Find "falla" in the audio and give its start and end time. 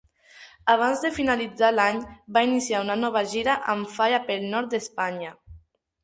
3.97-4.21